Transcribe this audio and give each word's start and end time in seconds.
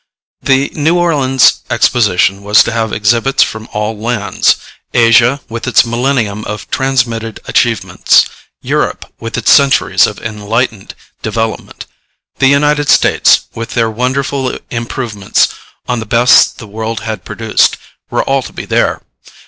The 0.41 0.71
New 0.73 0.97
Orleans 0.97 1.59
Exposition 1.69 2.41
was 2.41 2.63
to 2.63 2.71
have 2.71 2.91
exhibits 2.91 3.43
from 3.43 3.69
all 3.71 3.95
lands: 3.95 4.55
Asia, 4.95 5.41
with 5.47 5.67
its 5.67 5.85
millennium 5.85 6.43
of 6.45 6.67
transmitted 6.71 7.39
achievements; 7.45 8.25
Europe, 8.63 9.05
with 9.19 9.37
its 9.37 9.51
centuries 9.51 10.07
of 10.07 10.17
enlightened 10.19 10.95
development; 11.21 11.85
the 12.39 12.47
United 12.47 12.89
States, 12.89 13.41
with 13.53 13.75
their 13.75 13.91
wonderful 13.91 14.57
improvements 14.71 15.49
on 15.87 15.99
the 15.99 16.07
best 16.07 16.57
the 16.57 16.65
world 16.65 17.01
had 17.01 17.23
produced, 17.23 17.77
were 18.09 18.23
all 18.23 18.41
to 18.41 18.53
be 18.53 18.65
there. 18.65 19.03